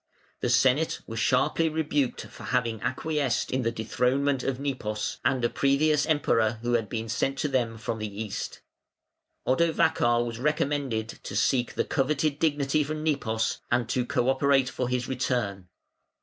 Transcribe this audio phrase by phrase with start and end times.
[0.39, 5.47] The Senate were sharply rebuked for having acquiesced in the dethronement of Nepos, and a
[5.47, 8.61] previous Emperor who had been sent to them from the East.
[9.45, 14.89] Odovacar was recommended to seek the coveted dignity from Nepos, and to co operate for
[14.89, 15.67] his return.